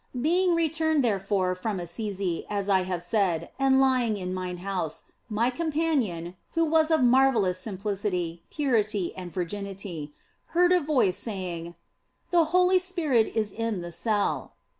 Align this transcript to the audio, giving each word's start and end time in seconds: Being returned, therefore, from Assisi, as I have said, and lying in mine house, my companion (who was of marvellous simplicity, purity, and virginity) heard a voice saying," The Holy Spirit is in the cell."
Being 0.19 0.55
returned, 0.55 1.03
therefore, 1.03 1.53
from 1.53 1.79
Assisi, 1.79 2.43
as 2.49 2.69
I 2.69 2.81
have 2.81 3.03
said, 3.03 3.51
and 3.59 3.79
lying 3.79 4.17
in 4.17 4.33
mine 4.33 4.57
house, 4.65 5.03
my 5.29 5.51
companion 5.51 6.35
(who 6.53 6.65
was 6.65 6.89
of 6.89 7.03
marvellous 7.03 7.59
simplicity, 7.59 8.41
purity, 8.49 9.15
and 9.15 9.31
virginity) 9.31 10.11
heard 10.57 10.71
a 10.71 10.79
voice 10.79 11.17
saying," 11.19 11.75
The 12.31 12.45
Holy 12.45 12.79
Spirit 12.79 13.27
is 13.35 13.51
in 13.53 13.81
the 13.81 13.91
cell." 13.91 14.53